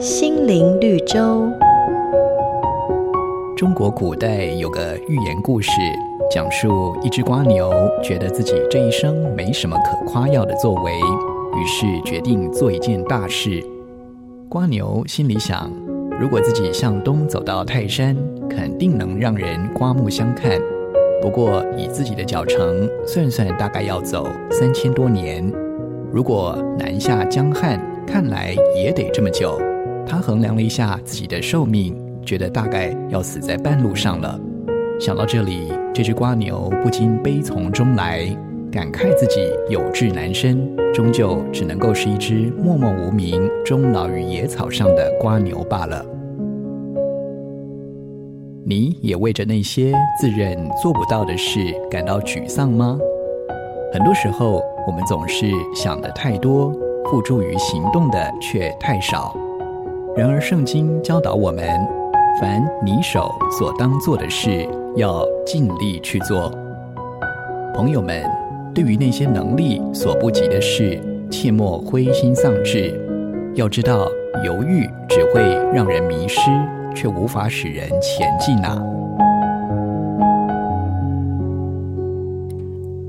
[0.00, 1.48] 心灵绿洲。
[3.56, 5.70] 中国古代有个寓言故事，
[6.30, 7.70] 讲述一只瓜牛
[8.02, 13.64] 觉得自己这一生没什么可夸耀的作为，于是决定做一件大事。
[14.48, 15.70] 瓜牛心里想，
[16.20, 18.16] 如果自己向东走到泰山，
[18.50, 20.60] 肯定能让人刮目相看。
[21.20, 25.52] 不过以自己的脚程算算，大概要走三千多年。
[26.12, 27.80] 如果南下江汉，
[28.12, 29.58] 看来也得这么久。
[30.06, 31.96] 他衡量了一下自己的寿命。
[32.24, 34.38] 觉得大概要死在半路上了。
[35.00, 38.24] 想到这里，这只蜗牛不禁悲从中来，
[38.70, 46.06] 感慨自己有志难伸，终究只能够是一只默默无名、终老于野草上的蜗牛罢了。
[48.64, 51.58] 你也为着那些自认做不到的事
[51.90, 52.96] 感到沮丧吗？
[53.92, 56.72] 很多时候，我们总是想的太多，
[57.10, 59.36] 付诸于行动的却太少。
[60.16, 61.68] 然而，圣经教导我们。
[62.40, 66.50] 凡你手所当做的事，要尽力去做。
[67.74, 68.24] 朋友们，
[68.74, 70.98] 对于那些能力所不及的事，
[71.30, 72.98] 切莫灰心丧志。
[73.54, 74.08] 要知道，
[74.42, 75.42] 犹豫只会
[75.74, 76.40] 让人迷失，
[76.94, 78.82] 却无法使人前进啊！